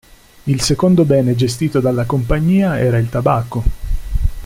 Il 0.45 0.59
secondo 0.63 1.05
bene 1.05 1.35
gestito 1.35 1.79
dalla 1.79 2.05
Compagnia 2.05 2.79
era 2.79 2.97
il 2.97 3.07
tabacco. 3.07 3.63